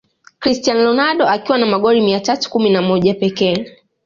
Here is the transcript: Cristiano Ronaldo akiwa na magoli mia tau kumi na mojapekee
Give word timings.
Cristiano 0.39 0.81
Ronaldo 0.85 1.27
akiwa 1.27 1.57
na 1.57 1.65
magoli 1.65 2.01
mia 2.01 2.19
tau 2.19 2.49
kumi 2.49 2.69
na 2.69 2.81
mojapekee 2.81 3.77